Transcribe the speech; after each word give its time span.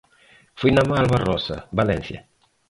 Foi 0.59 0.71
na 0.73 0.87
Malvarrosa, 0.91 1.57
Valencia. 1.79 2.19